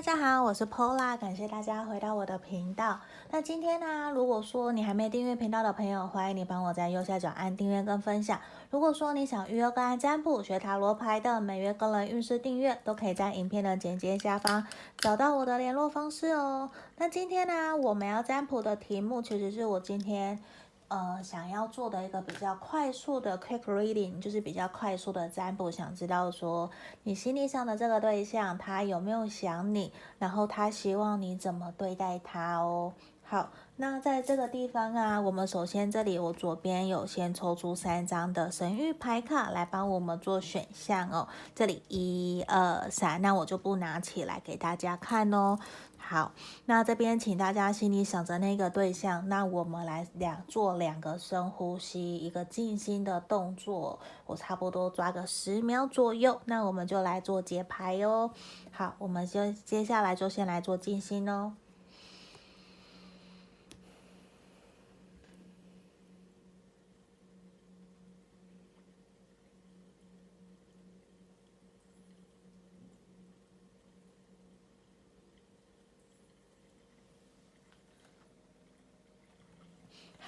[0.00, 2.98] 大家好，我是 Pola，感谢大家回到我的频道。
[3.30, 8.40] 那今天呢，如果说你还没订阅频道的朋友，欢迎你帮我在右下角按订阅跟分享。
[8.70, 14.66] 如果说你想预约个案占卜、学塔罗牌的每月个人运势订阅，都可以在影片的简介下方
[14.96, 16.70] 找到我的联络方式哦。
[16.96, 20.42] 那今天呢，我们要占卜的题目，其实是我今天。
[20.90, 26.68] 呃，想要做的一个比较快速的 quick reading，就是比较快速的占卜，想知道说
[27.04, 32.92] 你心理上的这个对象，他有没有想你，然后他希望你怎么对待他哦。
[33.22, 33.48] 好，
[33.80, 41.26] 那在这个地方啊，我们首先这里我左边有先抽出三张的神諭牌卡来帮我们做选项哦。
[41.54, 45.58] 这里一二三，那我就不拿起来给大家看哦。
[45.96, 46.32] 好，
[46.66, 58.30] 那这边请大家心里想着那个对象，那我们来两做两个深呼吸，一个静心的动作，我差不多抓个十秒左右，那我们就来做解牌哦。
[58.70, 61.54] 好，我们就接下来就先来做静心哦。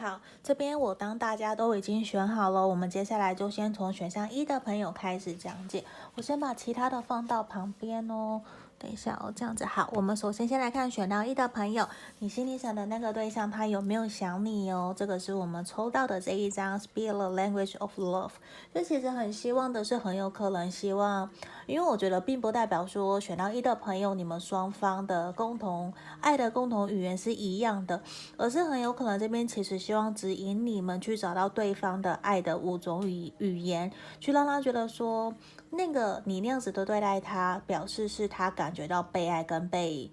[0.02, 5.84] 好，这边我当大家都已经选好了，我们接下来就先从选项一的朋友开始讲解。
[6.16, 8.42] 我先把其他的放到旁边哦。
[8.82, 9.88] 等一下哦，这样子好。
[9.92, 11.88] 我们首先先来看选到一的朋友，
[12.18, 14.92] 你心里想的那个对象，他有没有想你哦？
[14.96, 18.32] 这个是我们抽到的这一张 Speak the Language of Love。
[18.74, 21.30] 这其实很希望的是，很有可能希望，
[21.66, 28.02] 因为我觉得并不代表说选到一的朋友，你们双方的共同爱的共同语言是一样的，
[28.36, 35.32] 而是很有可能这边其实希望指引你们去找到对方的爱的五种语语言，去让他觉得说。
[35.74, 40.10] 那个你那样子的对待他，表示是他感感觉到被爱跟被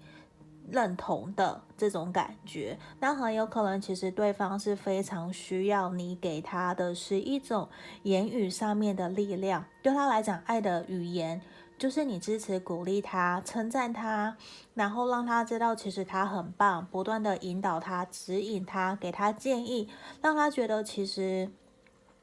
[0.68, 2.78] 认同的这种感觉。
[3.00, 7.70] 那很有可能，其实对方是非常需要你给他的是一种
[8.02, 9.64] 言语上面的力量。
[9.82, 11.40] 对他来讲，爱的语言
[11.78, 14.36] 就是你支持、鼓励他、称赞他，
[14.74, 19.88] 然后让他知道其实他很棒，不断的引导他、指引他、给他建议，
[20.20, 21.50] 让他觉得其实。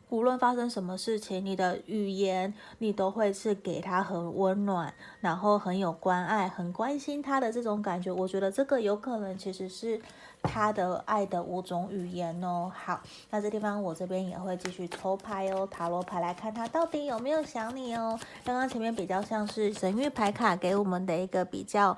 [0.09, 8.12] 无论发生什么事情，你的语言你都会是给他很温暖，然后很有关爱、很关心他的这种感觉。
[8.12, 10.00] 我觉得这个有可能其实是
[10.41, 12.72] 他的爱的五种语言哦。
[12.73, 18.18] 好，那这地方我这边也会继续抽牌哦，塔罗牌来看他到底有没有想你哦。
[18.45, 21.97] 刚刚前面比较像是神諭牌卡给我们的一个比较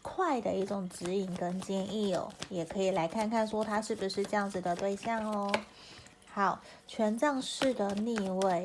[0.00, 5.52] 快的一种指引跟建议哦，也可以来看看说他是不是这样子的对象哦。
[6.38, 8.64] 好，权杖四的逆位。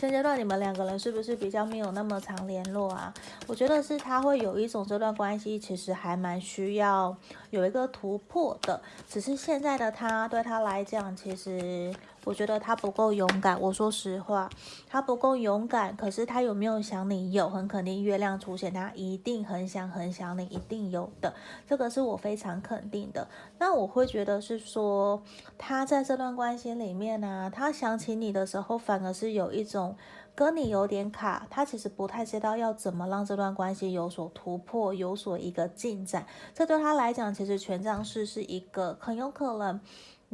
[0.00, 3.12] 现阶段你们两个人是不是比较没有那么常联络啊？
[3.46, 7.14] 我觉得是他会有一种这段关系其实还蛮需要
[7.50, 11.94] 有一个突破的，只是现在的他对他来讲其实。
[12.24, 14.48] 我觉得他不够勇敢，我说实话，
[14.88, 15.94] 他不够勇敢。
[15.96, 17.32] 可是他有没有想你？
[17.32, 18.02] 有，很肯定。
[18.02, 21.34] 月亮出现，他一定很想很想你，一定有的。
[21.68, 23.28] 这个是我非常肯定的。
[23.58, 25.22] 那我会觉得是说，
[25.58, 29.96] 他在这段关系里面呢、他想起你的时候，反而是有一种
[30.34, 31.46] 跟你有点卡。
[31.50, 36.26] 他其实不太知道要怎么让这段关系有所突破，有所一个进展。
[36.54, 39.80] 这对他来讲，其实权杖四是一个很有可能。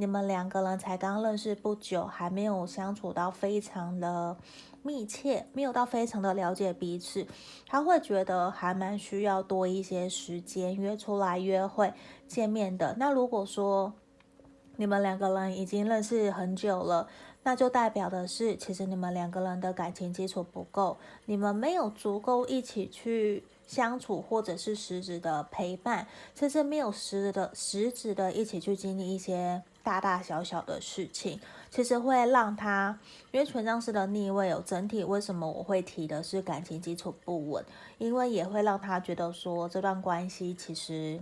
[0.01, 4.35] 你们两个人才刚认识不久，还没有相处到非常的
[4.83, 7.27] 密切，没有到非常的了解彼此，
[7.67, 11.93] 他会觉得还蛮需要多一些时间约出来约会
[12.27, 12.97] 见面的。
[12.99, 13.93] 那如果说
[14.77, 17.07] 你们两个人已经认识很久了，
[17.43, 20.97] 那就代表的是，其实你们两个人的感情基础不够，
[21.27, 29.63] 你们没有足够一起去相处，或者是实质的陪伴，甚至没有实质的实质的一起去经历一些。
[29.83, 32.99] 大大小小的事情，其实会让他，
[33.33, 37.65] 因为权杖师的逆位有整体，为什么我会提的是感情基础不稳？
[37.99, 41.21] 因为也会让他觉得说，这段关系其实。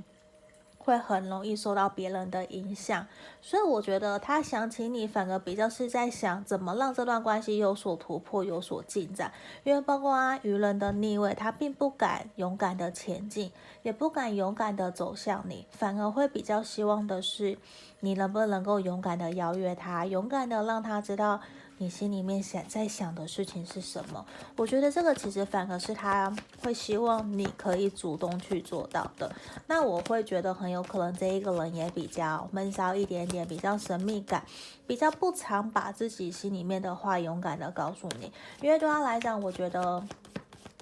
[0.89, 3.07] 会很容易受到别人的影响，
[3.43, 9.31] 所以我觉得他想起你，反而比较是在想怎么让这段关系有所突破、有所进展。
[9.65, 13.53] 因为包括啊，愚人的逆位，他并不敢勇敢的前进，
[13.83, 17.59] 也不敢勇敢的走向你，反而会比较希望的是，
[18.01, 21.43] 你能不能够勇敢的邀约他，勇敢的让他知道。
[21.81, 24.27] 你心里面想在想的事情是什么？
[24.57, 29.33] 我觉得这个其实反而是他会希望你可以主动去做到的。
[29.69, 34.43] 那我会觉得很有可能这一个人也比较闷骚一点点，比较神秘感，
[34.89, 38.33] 比较不常把自己心里面的话勇敢的告诉你。
[38.61, 40.03] 因为对他来讲，我觉得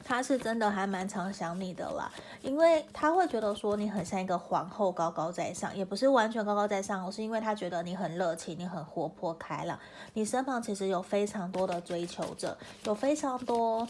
[0.06, 2.08] 他是真的还蛮常想你的啦，
[2.40, 9.76] 因为他会觉得说你很像一个皇后，高高在上，也不是完全高高在上，而是因为他觉得你很热情，你很活泼开朗，
[10.14, 13.86] 你身旁其实有非常多的追求者，有非常多。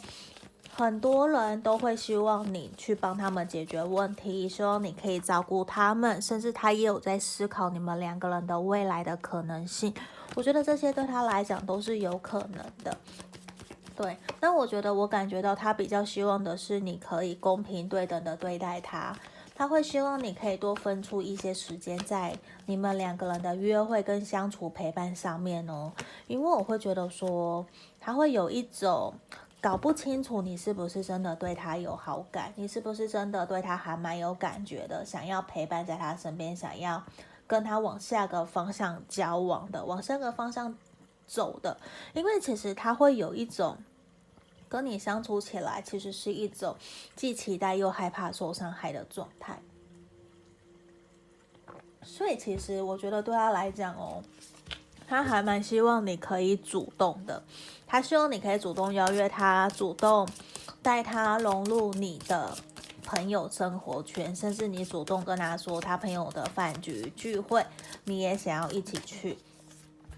[0.75, 9.95] 很多人都会希望你去帮他们解决问题，希望你可以照顾他们，甚至他也有在思考你们两个人的未来的可能性。
[10.35, 12.95] 我觉得这些对他来讲都是有可能的。
[13.97, 19.17] 对，那我觉得我感觉到他比较希望的是你可以公平对等的对待他，
[19.55, 25.93] 他会希望你可以多分出一些时间在你们两个人的约会跟相处陪伴上面哦，
[26.27, 27.67] 因为我会觉得说
[27.99, 29.15] 他会有一种。
[29.59, 37.03] 搞不清楚你是不是真的对他有好感，你是不是真的对他还蛮有感觉的，想要陪伴在他身边，想要
[37.49, 40.73] 跟他往下个方向交往的，往下个方向
[41.27, 41.77] 走的。
[42.15, 43.77] 因为其实他会有一种
[44.69, 46.77] 跟你相处起来，其实是一种
[47.15, 49.61] 既期待又害怕受伤害的状态。
[52.03, 54.23] 所以其实我觉得对他来讲哦。
[55.09, 57.41] 他还蛮希望你可以主动的，
[57.87, 60.29] 他希望你可以主动邀约他，主动
[60.83, 62.53] 带他融入你的
[63.05, 67.65] 朋友生活圈，甚至你主动跟他说他朋友的饭局聚会，
[68.03, 69.39] 你也想要一起去。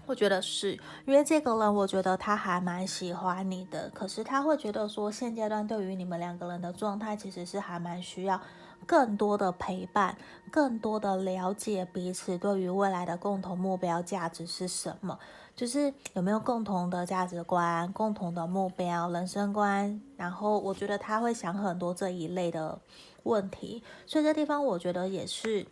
[0.09, 0.71] 我觉得是
[1.05, 8.41] 因为这个人，我觉得他还蛮喜欢你的，可是他会觉得说现阶段对于你们两个人的状态，其实是还蛮需要。
[8.87, 10.17] 更多的陪伴，
[10.49, 15.19] 更多的了解彼此对于未来的共同目标价值是什么？
[15.55, 20.01] 就是有没有共同的价值观、共同的目标、人生观。
[20.17, 22.79] 然后我觉得他会想很多这一类的
[23.21, 25.67] 问题，所以这地方我觉得也是。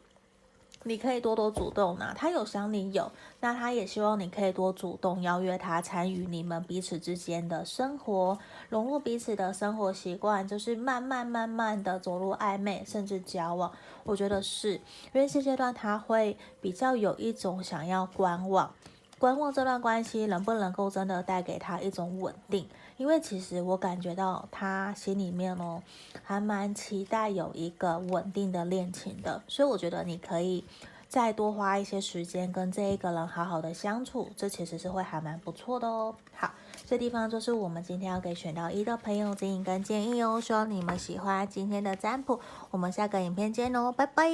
[0.88, 8.38] 你可以多多主动呢，他有想你有，那他也希望你可以多主动邀约他参与你们彼此之间的生活，
[8.70, 13.72] 融入彼此的生活习惯，就是慢慢慢慢的走入暧昧，甚至交往。
[14.04, 18.74] 我觉得是因为现阶段他会比较有一种想要观望，
[19.20, 22.68] 观望这段关系能不能够真的带给他一种稳定。
[22.98, 25.82] 因为其实我感觉到他心里面哦，
[26.24, 30.66] 还蛮期待有一个稳定的恋情的，所以我觉得你可以
[31.08, 36.16] 再多花一些时间跟这一个人好好的相处，这其实是会还蛮不错的哦。
[36.34, 36.52] 好，
[36.86, 42.40] 这地方就是我们今天要给选到一的朋友指引跟建议哦，希望你们喜欢今天的占卜，
[42.72, 44.26] 我们下个影片见哦，拜拜。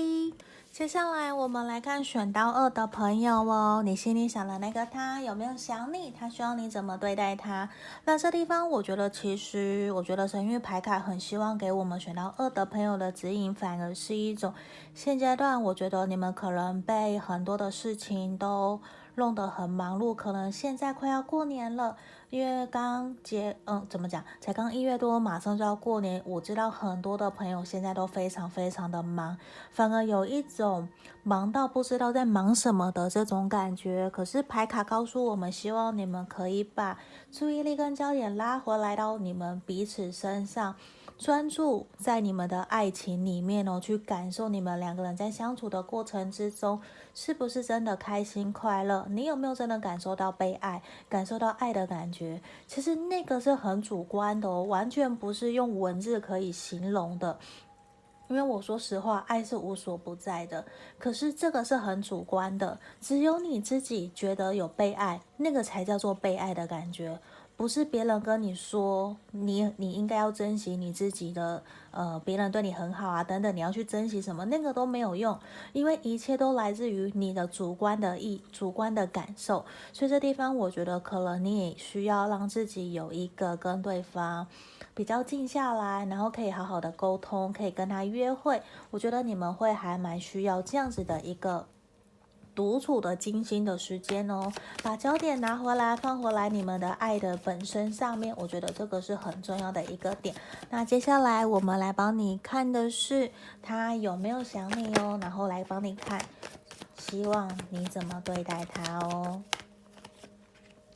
[0.73, 6.09] 接下来我们来看选到二的朋友哦，你心里想的那个他有没有想你？
[6.09, 7.69] 他希望你怎么对待他？
[8.05, 14.51] 那这地方我觉得，其实我觉得神域牌卡很希望给我们选到二的朋友的指引，反而是一种
[14.95, 18.81] 现阶段，我觉得你们可能被很多的事情都
[19.13, 21.97] 弄得很忙碌，可能现在快要过年了。
[22.33, 24.23] 因为刚结，嗯，怎么讲？
[24.41, 26.19] 才刚一月多，马上就要过年。
[26.25, 29.37] 我知道很多的朋友现在都非常非常的忙，
[29.69, 30.89] 反而有一种
[31.21, 34.09] 忙到不知道在忙什么的这种感觉。
[34.09, 36.97] 可是牌卡告诉我们，希望你们可以把
[37.31, 40.73] 注意力跟焦点拉回来到你们彼此身上。
[41.23, 46.81] 专注在你们的爱情里面哦，去感受你们两个人在相处的过程之中，
[47.15, 49.07] 是不是真的开心快乐？
[49.09, 52.41] 你有没有真的感受到被爱，感受到爱的感觉？
[52.67, 57.39] 其实那个是很主观的哦，完全不是用文字可以形容的。
[58.27, 60.65] 因为我说实话，爱是无所不在的，
[60.97, 67.17] 可是这个是很主观的，只有你自己觉得有被爱，那个才叫做被爱的感觉。
[67.55, 75.39] 不是别人跟你说，你你应该要珍惜你自己的，呃，别人对你很好啊，等等，你要去珍惜什么，那个都没有用，
[75.71, 79.63] 因为一切都来自于你的主观的意、主观的感受。
[79.93, 84.45] 所以这地方，我觉得可能你也需要让自己有一个跟对方
[84.93, 88.61] 比较静下来，然后可以好好的沟通，可以跟他约会。
[88.89, 91.65] 我觉得你们会还蛮需要这样子的一个。
[92.55, 94.51] 独处的精心的时间哦，
[94.83, 100.35] 把焦点拿回来，放回来你们的爱的本身上面，我觉得这个是很重要的一个点。
[100.69, 103.31] 那接下来我们来帮你看的是
[103.61, 106.23] 他有没有想你哦，然后来帮你看，
[106.97, 109.41] 希望你怎么对待他哦。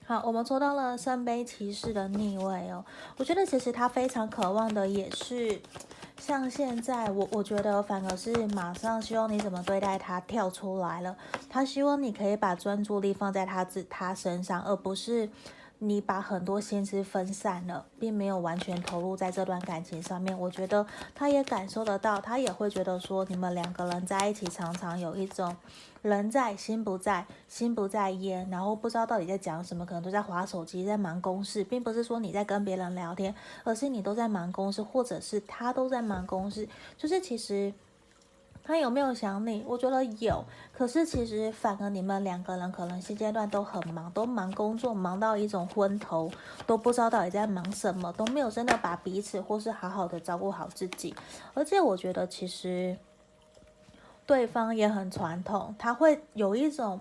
[0.06, 2.86] 好，我们抽到了圣杯骑士的逆位哦，
[3.18, 5.60] 我觉得其实他非常渴望的也是。
[6.20, 11.16] 像现在，我我觉得反而是马上希望你怎么对待他跳出来了。
[11.50, 15.30] 他希望你可以把专注力放在他自他身上，而不是
[15.80, 20.38] 你把很多心思分散了，并没有完全投入在这段感情上面。
[20.38, 25.56] 我觉得他也感受得到，他也会觉得说，你们两个人在一起常常有一种
[26.02, 36.68] 人在心不在，心不在焉，然后不知道到底在讲什么，可能都在划手机，在忙公事，并不是说你在跟别人聊天，而是你都在忙公事，或者是他都在忙公事，
[36.98, 37.72] 就是其实。
[38.68, 39.64] 他有没有想你？
[39.66, 40.44] 我觉得有，
[40.74, 46.30] 可是其实反而你们两个人可能现阶段都很忙，都忙工作，忙到一种昏头，
[46.66, 51.16] 都不知道到底在忙什么，都没有真的把彼此或是好好的照顾好自己。
[51.54, 52.98] 而且我觉得其实
[54.26, 57.00] 对方也很传统，他会有一种。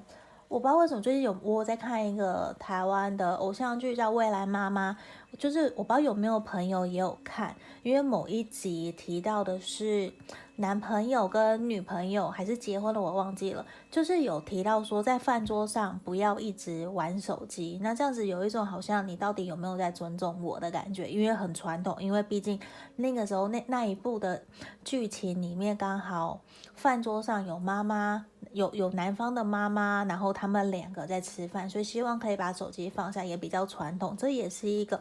[0.48, 4.92] 我不知道为什么最近有我在看一个台湾的偶像剧叫《未来妈妈》，
[5.38, 10.12] 就是我不知道有没有朋友也有看，因为某一集提到的是
[10.56, 22.58] 男朋友跟女朋友还是结婚了，我忘记了，就是有提到说在饭桌上不要一直玩手机，那这样子有一种好像你到底有没有在尊重我的感觉，因为很传统，因为毕竟
[22.96, 24.42] 那个时候那那一部的
[24.84, 26.40] 剧情里面刚好
[26.74, 28.26] 饭桌上有妈妈。
[28.52, 34.16] 有有男方的妈妈，然后他们两个在吃饭，所以希望可以把手机放下，也比较传统。
[34.16, 34.98] 这也是一个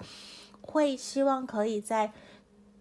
[0.66, 2.12] 会希望可以在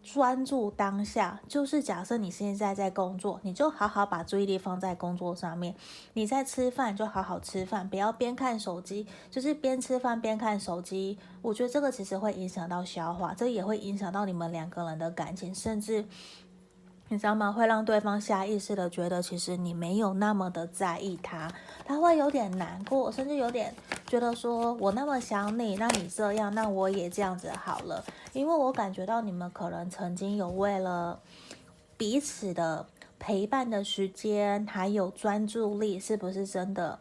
[0.03, 5.73] 专注当下，就是假设你现在在工作，你就好好把注意力放在工作上面；
[6.13, 11.19] 你在吃饭，就好好吃饭，不要边看手机，就是边吃饭边看手机。
[11.41, 16.05] 我觉得这个其实会影响到消化，这也会影响到你们两个人的感情，甚至。
[17.15, 17.53] 你知道吗？
[17.53, 21.49] 会让对方下意识的觉得，其实你没有那么的在意他，
[21.85, 23.73] 他会有点难过，甚至有点
[24.05, 28.05] 觉得说，我那么想你，那你这样，那我也这样子好了。
[28.33, 31.21] 因为我感觉到你们可能曾经有为了
[31.97, 32.85] 彼此的
[33.21, 36.99] 陪伴的时间，还有专注力，是不是真的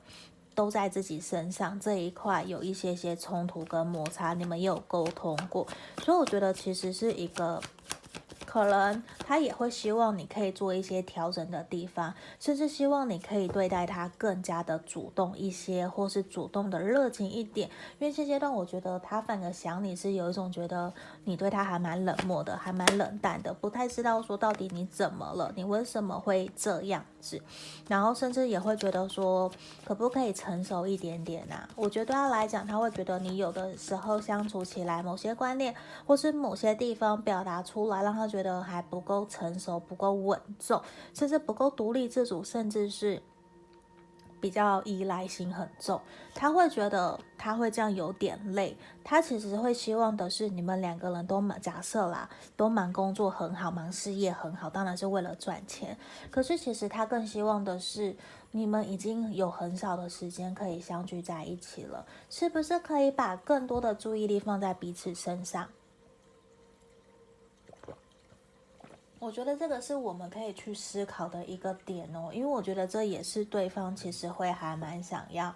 [0.53, 5.67] 都在自己身上这一块有一些些冲突跟摩擦，你们也有沟通过，
[6.03, 7.59] 所以我觉得其实是一个。
[8.53, 17.67] 可能他也会希望你可以做一些调整的地方，甚至希望你可以对待他更加的主动一些，或是主动的热情一点。
[17.97, 20.93] 因为现阶段我觉得他反而想你是有一种觉得
[21.23, 27.03] 你对他还蛮冷漠的，还蛮冷淡的，不太知道说到底你怎么了，你为什么会这样
[27.87, 29.51] 然后甚至也会觉得说
[29.85, 31.67] 可不可以成熟一点点啊？
[31.75, 35.75] 我觉得对他来讲，他会觉得你有的时候相处起来某些观念
[36.05, 38.63] 或是某些地方表达出来，让他觉得。
[38.63, 40.81] 还不够成熟，不够稳重，
[41.13, 43.21] 甚至不够独立自主，甚至是
[44.43, 46.01] 比较依赖心很重。
[46.35, 48.75] 他会觉得他会这样有点累。
[49.01, 55.97] 他其实会希望的是你们两个人都忙，假设啦，都忙工作很好，忙事业很好，当然是为了赚钱。
[56.29, 58.13] 可是其实他更希望的是
[58.51, 65.69] 你们已经有很少的时间可以相聚在一起了，是不是可以把更多的注意力放在彼此身上？
[69.23, 75.55] 我觉得这个是我们可以去思考的一个点哦，因为我觉得这也是对方其实会还蛮想要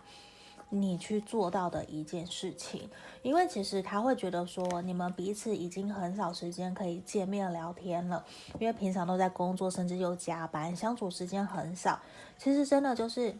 [0.69, 2.89] 你去做到的一件事情，
[3.23, 8.23] 因为其实他会觉得说你们彼此已经很少时间可以见面聊天了，
[8.57, 11.99] 因为平常都在工作，甚至又加班，相处时间很少。
[12.37, 13.35] 其实真的就是。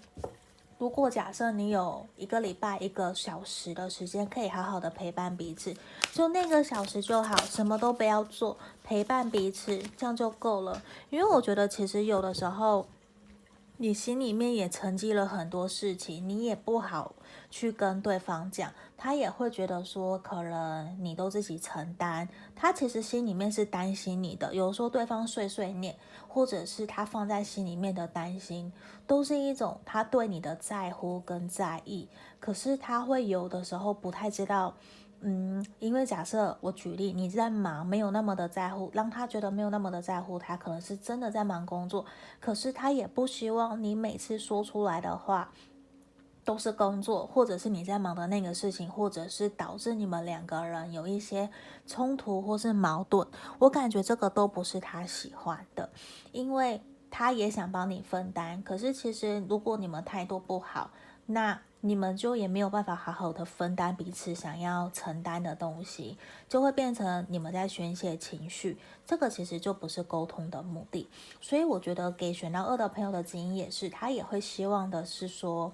[0.80, 5.76] 如果假设你有一个礼拜一个小时的时间，可以好好的陪伴彼此，
[6.14, 10.80] 就那个小时就好，什么都不要做，陪伴彼此，这样就够了。
[11.10, 12.86] 因为我觉得其实有的时候，
[13.80, 17.14] 你心里面也沉积了很多事情，你也不好
[17.52, 24.56] 去跟对方讲，他也会觉得说，可能你都自己承担，他其实心里面是担心你的。
[24.56, 25.96] 有时候对方碎碎念，
[26.28, 28.74] 或者是他放在心里面的担心，
[29.06, 32.08] 都是一种他对你的在乎跟在意。
[32.40, 34.76] 可是他会有的时候不太知道，
[35.30, 42.06] 嗯，因为假设我举例，你在忙，没有那么的在乎，让他觉得没有那么的在乎，他可能是真的在忙工作。
[42.40, 45.52] 可是他也不希望你每次说出来的话。
[46.46, 51.50] 都是工作，或者是你在忙的那个事情，或者是导致你们两个人有一些
[51.86, 53.28] 冲突或是矛盾。
[53.60, 55.90] 我感觉这个都不是他喜欢的，
[56.32, 56.82] 因为
[57.12, 58.64] 他也想帮你分担。
[58.64, 60.90] 可是其实如果你们态度不好，
[61.26, 66.18] 那你们就也没有办法好好的分担彼此想要承担的东西，
[66.50, 68.78] 就会变成你们在宣泄情绪。
[69.06, 71.08] 这个其实就不是沟通的目的。
[71.40, 75.72] 所以我觉得给选到二的朋友的指引也是，他也会希望的是说。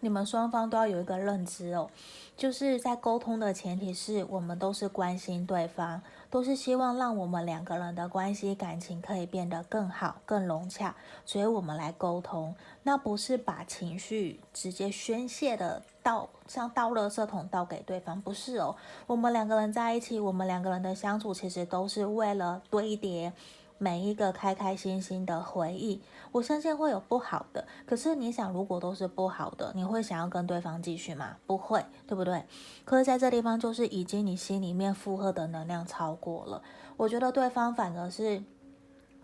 [0.00, 1.90] 你们双方都要有一个认知哦，
[2.36, 6.00] 就是在沟通的前提是我们都是关心对方，
[6.30, 10.94] 都是希望让我们两个人的关系感情可以变得更好、更融洽，
[11.24, 12.54] 所以我们来沟通。
[12.82, 18.76] 那不是把情绪直接宣泄的倒，像倒垃圾桶倒给对方，不是哦。
[19.06, 23.32] 我们两个人在一起，我们两个人的相处其实都是为了堆叠。
[23.78, 27.64] 每一个开开心心的回忆，我相信会有不好的。
[27.86, 31.36] 可是你想，如果都是不好的，你会想要跟对方继续吗？
[31.46, 32.44] 不会，对不对？
[32.84, 36.62] 可是在这地方，就是已经你心里面负荷的能量超过了。
[36.96, 38.42] 我觉得对方反而是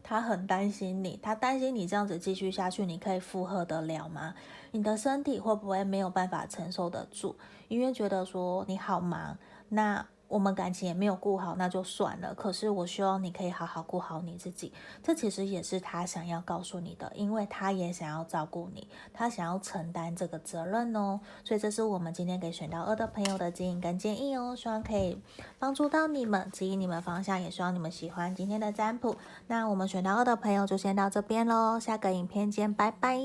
[0.03, 4.35] 他很担心你，他担心你这样子继续下去，你可以负荷得了吗？
[4.71, 7.35] 你的身体会不会没有办法承受得住？
[7.67, 9.37] 因为觉得说你好忙，
[9.69, 10.07] 那。
[10.35, 12.35] 我们感情也没有顾好，那就算了。
[12.35, 21.21] 可是我希望你可以好好顾好你自己，这其实也是他想要告诉你的，因为他也想要照顾你，他想要承担这个责任哦。
[21.45, 25.17] 所以这是我们今天给选到二的朋友的指引跟建议哦，希望可以
[25.61, 29.15] 帮助到你们，指引你们方向，也希望你们喜欢今天的占卜。
[29.47, 33.17] 那我们选到二的朋友就先到这边喽，下个影片见，拜拜。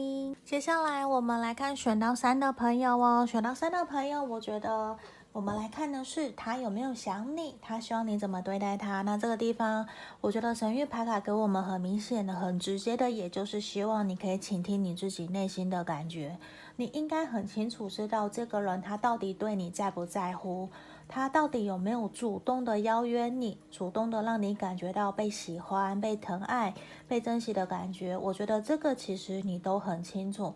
[0.45, 4.95] 接下来我们来看选到三的朋友哦，选到三的朋友，我觉得。
[5.31, 9.03] 我们来看的是他有没有想你，他希望你怎么对待他。
[9.03, 9.88] 那这个地方，
[10.21, 16.38] 我觉得神谕牌卡给我们很明显的、很直接的，也就是希望你可以倾听你自己内心的感觉。
[16.77, 20.67] 你应该很清楚知道这个人他到底对你在不在乎，
[21.07, 26.74] 他到底有没有主动的邀约你，主动的让你感觉到被喜欢、被疼爱、
[27.07, 28.17] 被珍惜的感觉。
[28.17, 30.55] 我觉得这个其实你都很清楚，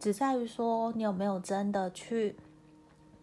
[0.00, 2.34] 只在于说你有没有真的去。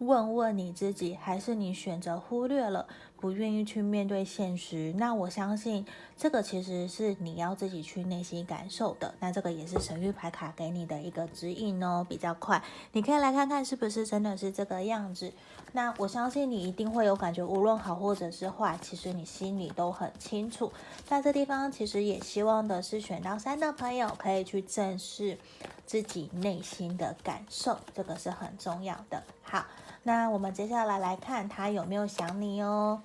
[0.02, 2.88] 问问你自己，还是你选择忽略了，
[3.22, 4.92] 不愿意去面对现实？
[4.98, 5.86] 那我相信
[6.18, 9.14] 这个其实是你要自己去内心感受的。
[9.20, 12.64] 那这个也是神諭牌卡给你的一个指引哦，比较快，
[12.94, 15.32] 你可以来看看是不是真的是这个样子。
[15.74, 20.74] 那我相信你一定会有感觉，无论好或者是坏，其实你心里都很清楚。
[21.06, 25.38] 在这地方，其实也希望的是选到三的朋友可以去正视
[25.86, 29.22] 自己内心的感受，这个是很重要的。
[29.44, 29.64] 好。
[30.04, 33.04] 那我们接下来来看他有没有想你哦。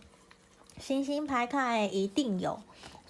[0.78, 2.58] 星星牌看一定有，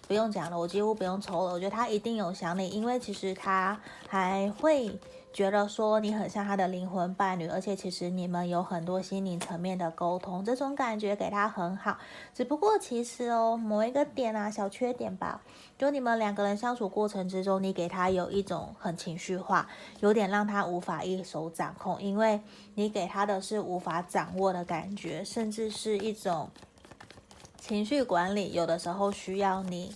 [0.06, 1.52] 不用讲了，我几乎不用抽了。
[1.52, 4.98] 我觉得他一定有想你，因为其实他还会。
[5.32, 11.98] 觉得说你很像他的灵魂伴侣，而且其实你们有很多心灵层面的沟通，这种感觉给他很好。
[12.32, 15.42] 只不过其实哦，某一个点啊，小缺点吧，
[15.76, 19.68] 就你们两个人相处过程之中，你给他有一种很情绪化，
[20.00, 22.40] 有点让他无法一手掌控，因为
[22.74, 26.48] 你给他的是无法掌握的感觉，甚至是一种
[27.66, 29.92] 情绪管理，有的时候需要你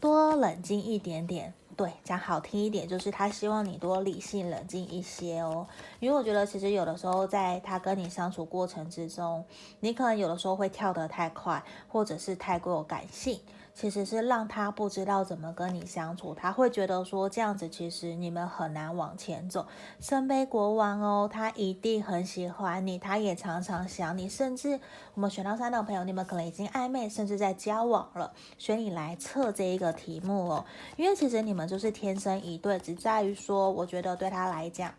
[0.00, 1.54] 多冷静一点点。
[1.76, 5.64] 对，讲好听一点，就是他希望你多理性冷静一些哦。
[6.00, 9.44] 因为我觉得，其实有的时候在他跟你相处过程之中，
[9.78, 13.38] 你可能有的时候会跳得太快，或者是太过感性。
[13.74, 19.66] 其实是让他不知道怎么跟你相处，他会觉得说这样子其实你们很难往前走。
[20.00, 24.78] 圣杯国王哦，他一定很喜欢你，他也常常想你，甚至
[25.14, 30.64] 我们选到三的朋友，你们可能已经暧昧，甚至在交往了，所以你来测这一个题目哦，
[30.96, 34.94] 因为其实你们就是天生一对，只在于说，我觉得对他来讲。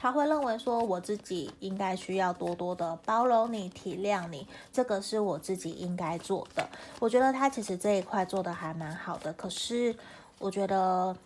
[0.00, 6.68] 他会认为说，我自己应该需要多多的包容你、体谅你，这个是我自己应该做的。
[7.00, 9.94] 我觉得他其实这一块做得还蛮好的，可是
[10.38, 11.16] 我觉得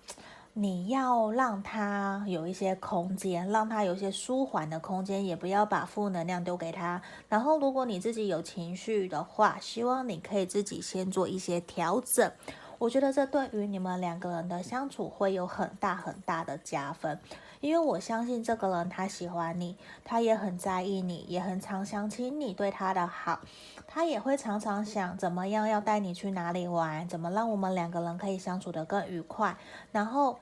[0.55, 7.03] 你要让他有一些空间，让他有一些舒缓的空间，也不要把负能量丢给他。
[7.29, 12.33] 然后，如果你自己有情绪的话，希望你可以自己先做一些调整。
[12.79, 17.21] 我觉得这对于你们两个人的相处会有很大很大的加分。
[17.63, 23.41] 因为我相信这个人他喜欢你，他也很在意你，也很常想起你对他的好，
[23.87, 29.57] 他也会常常想怎么样要带你去哪里玩，怎么让我们两个人可以相处得更愉快。
[29.93, 30.37] 然后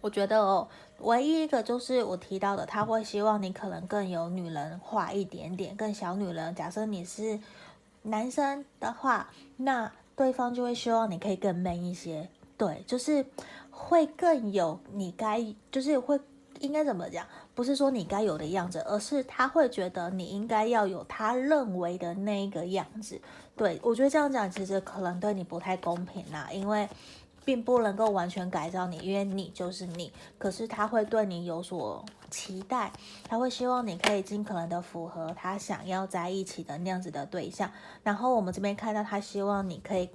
[0.00, 0.68] 我觉得哦，
[1.00, 6.54] 唯一一个就是我提到的，他会希望你可能更有女人化一点点，更小女人。
[6.54, 7.40] 假设你是
[8.02, 12.28] 男生的话，那对方就会希望你可以更 man 一些。
[12.56, 13.26] 对，就是。
[13.80, 16.18] 会更有你该，就是会
[16.60, 17.26] 应该怎么讲？
[17.54, 23.20] 不是说你该有的样子，而是他会觉得你应该要有他认为的那一个样子。
[23.56, 26.88] 对，我觉得这样讲其实可能对你不太公平啦，因为
[27.44, 30.12] 并不能够完全改造你，因为你就是你。
[30.38, 32.92] 可是他会对你有所期待，
[33.24, 37.70] 他会希望你可以尽可能的符合他想要在一起的那样子的对象。
[38.02, 40.10] 然后我们这边看到他希望你可以。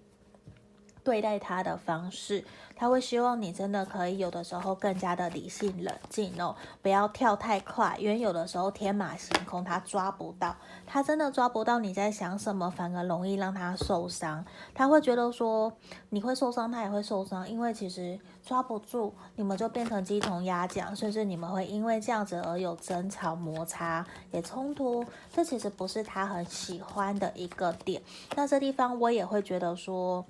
[1.04, 2.44] 对待他的方式，
[2.76, 10.56] 他会希望你真的可以有的时候更加的理性冷静哦，不要跳太快，因为有的时候天马行空，他抓不到，
[10.88, 14.46] 他真的抓不到你在想什么，反而容易让他受伤。
[14.74, 15.74] 他会觉得说
[16.10, 28.02] 你会受伤，他也会受伤，因为其实抓不住，你们就变成鸡同鸭讲，甚至你们会因为这样子而有争吵、摩擦、也冲突，这其实不是他很喜欢的一个点。
[28.36, 30.26] 那这地方我也会觉得说。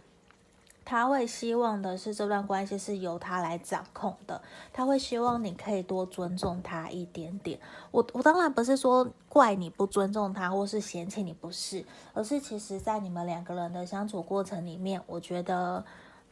[0.85, 4.41] 他会希望的是这段关系是由他来掌控的，
[4.71, 7.59] 他会希望你可以多尊重他一点点。
[7.91, 15.83] 我我当然不是说怪你不尊重他，或是嫌弃你不是，而是其实在你们两个人的相处过程里面，我觉得。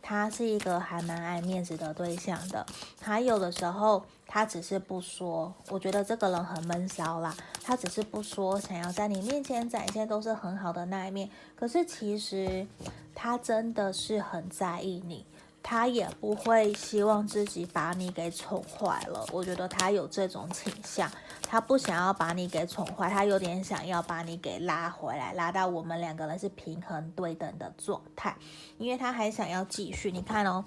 [0.02, 2.66] 他是一个还蛮爱面子的对象的，
[3.00, 12.66] 他有的时候他只是不说，我觉得这个人很闷骚啦，他只是不说，想要在你面前展现都是很好的那一面，可是其实
[13.14, 15.26] 他真的是很在意你。
[15.64, 21.10] 他也不会希望自己把你给宠坏了，我觉得他有这种倾向，
[21.44, 28.36] 他不想要把你给宠坏，他有点想要把你给拉回来，拉到我们两个人是平衡对等的状态，
[28.78, 30.12] 因为他还想要继续。
[30.12, 30.66] 你看哦，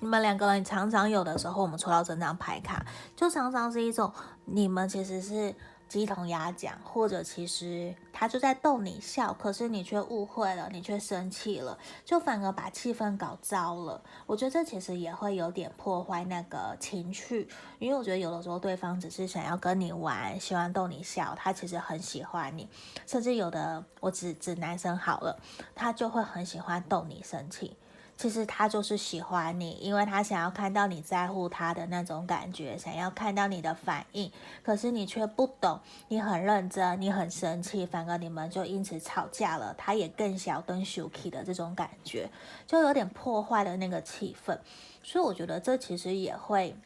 [0.00, 2.84] 你们两个人常常有的时候，我们抽到这张牌卡，
[3.16, 4.12] 就常常是一种
[4.44, 5.54] 你们其实是。
[5.92, 14.02] 鸡同鸭讲，或者其实他就在逗你笑，可是你却误会了，你却生气了，就反而把气氛搞糟了。
[14.24, 17.46] 我觉得这其实也会有点破坏那个情趣，
[17.78, 22.66] 因为我觉得有的时候对方只是想要跟你玩，喜欢逗你笑，他其实很喜欢你，
[23.06, 25.38] 甚至有的我指指男生好了，
[25.74, 27.76] 他就会很喜欢逗你生气。
[28.22, 34.30] 其实他就是喜欢你，因为他想要看到你在乎他的那种感觉，想要看到你的反应。
[34.62, 39.74] 可是你却不懂，你很认真，你很生气，反而你们就因此吵架了。
[39.76, 42.30] 他也更小更生气的这种感觉，
[42.64, 44.56] 就有点破坏了那个气氛。
[45.02, 46.76] 所以我觉得这其实也会。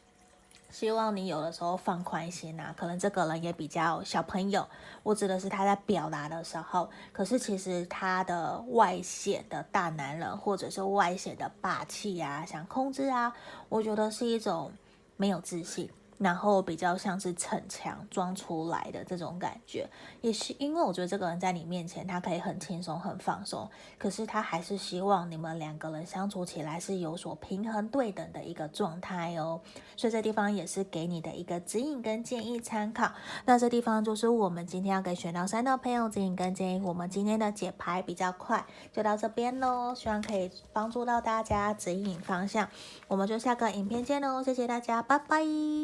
[0.79, 4.63] 希望你有的时候放宽心啊，可能这个人也比较小朋友，
[5.01, 13.33] 我指的是他在表达的时候，可是其实他的外显的大男人，或者是外显的霸气啊，想控制啊，
[13.69, 14.71] 我觉得是一种
[15.15, 15.89] 没有自信。
[16.17, 19.87] 然后比较像是逞强装出来的这种感觉，
[20.21, 29.61] 也是因为我觉得这个人在你面前，他可以很轻松、很放松，可是他还是希望你们两个人相处起来是有所平衡、对等的一个状态哦。
[29.95, 33.11] 所以这地方也是给你的一个指引跟建议参考。
[33.45, 36.81] 那这地方就是我们今天要给选到三的朋友指引跟建议。
[36.83, 39.93] 我们今天的解牌比较快，就到这边喽。
[39.95, 42.67] 希望可以帮助到大家指引方向。
[43.07, 45.77] 我们就下个影片见喽，谢谢大家，拜拜。